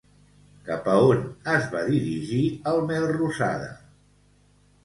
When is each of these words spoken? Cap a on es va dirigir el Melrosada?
Cap 0.69 0.87
a 0.93 0.95
on 1.09 1.19
es 1.57 1.69
va 1.75 1.83
dirigir 1.89 2.41
el 2.73 2.81
Melrosada? 2.89 3.73